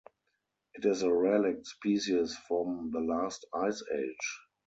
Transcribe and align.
It 0.73 0.83
is 0.83 1.03
a 1.03 1.13
relict 1.13 1.67
species 1.67 2.35
from 2.47 2.89
the 2.91 3.01
last 3.01 3.45
ice 3.53 3.83
age. 3.93 4.39